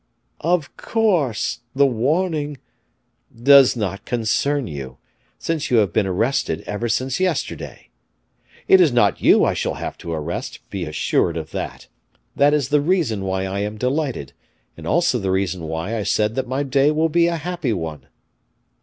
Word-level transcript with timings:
_""Of 0.41 0.75
course. 0.77 1.59
The 1.75 1.85
warning" 1.85 2.57
"Does 3.51 3.75
not 3.75 4.03
concern 4.03 4.65
you, 4.65 4.97
since 5.37 5.69
you 5.69 5.77
have 5.77 5.93
been 5.93 6.07
arrested 6.07 6.63
ever 6.65 6.89
since 6.89 7.19
yesterday. 7.19 7.89
It 8.67 8.81
is 8.81 8.91
not 8.91 9.21
you 9.21 9.45
I 9.45 9.53
shall 9.53 9.75
have 9.75 9.99
to 9.99 10.11
arrest, 10.11 10.67
be 10.71 10.85
assured 10.85 11.37
of 11.37 11.51
that. 11.51 11.85
That 12.35 12.51
is 12.51 12.69
the 12.69 12.81
reason 12.81 13.25
why 13.25 13.45
I 13.45 13.59
am 13.59 13.77
delighted, 13.77 14.33
and 14.75 14.87
also 14.87 15.19
the 15.19 15.29
reason 15.29 15.65
why 15.65 15.95
I 15.95 16.01
said 16.01 16.33
that 16.33 16.47
my 16.47 16.63
day 16.63 16.89
will 16.89 17.07
be 17.07 17.27
a 17.27 17.35
happy 17.35 17.71
one." 17.71 18.07